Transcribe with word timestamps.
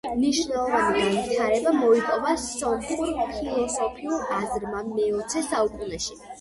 მნიშვნელოვანი 0.11 1.03
განვითარება 1.03 1.73
მოიპოვა 1.81 2.33
სომხურ 2.45 3.13
ფილოსოფიურ 3.37 4.27
აზრმა 4.41 4.85
მეოცე 4.99 5.49
საუკუნეში. 5.55 6.23